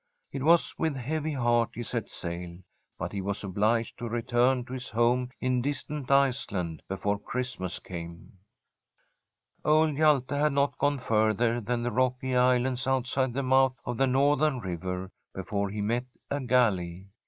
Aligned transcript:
It 0.31 0.41
was 0.41 0.73
with 0.79 0.95
a 0.95 0.99
heavy 0.99 1.33
heart 1.33 1.69
he 1.75 1.83
set 1.83 2.09
sail, 2.09 2.57
but 2.97 3.11
he 3.11 3.21
was 3.21 3.43
obliged 3.43 3.99
to 3.99 4.09
return 4.09 4.65
to 4.65 4.73
his 4.73 4.89
home 4.89 5.29
in 5.39 5.61
distant 5.61 6.09
Iceland 6.09 6.81
before 6.89 7.19
Christmas 7.19 7.77
came. 7.77 8.31
[185I 9.63 9.63
Fr$m 9.63 9.63
M 9.63 9.63
SWEDISH 9.63 9.69
HOMESTEAD 9.69 9.71
Old 9.75 9.97
Hjalte 10.23 10.39
had 10.39 10.53
not 10.53 10.77
gone 10.79 10.97
further 10.97 11.61
than 11.61 11.83
the 11.83 11.91
rocky 11.91 12.35
islands 12.35 12.87
outside 12.87 13.33
the 13.35 13.43
mouth 13.43 13.75
of 13.85 13.99
the 13.99 14.07
northern 14.07 14.59
river 14.59 15.11
before 15.35 15.69
he 15.69 15.81
met 15.83 16.05
a 16.31 16.39
galley. 16.41 17.05